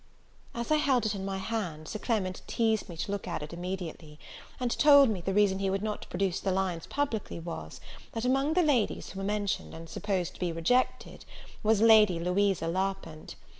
[0.55, 3.53] As I held it in my hand, Sir Clement teazed me to look at it
[3.53, 4.17] immediately;
[4.59, 7.79] and told me, the reason he could not produce the lines publicly was,
[8.13, 11.23] that among the ladies who were mentioned, and supposed to be rejected,
[11.61, 13.35] was Lady Louisa Larpent.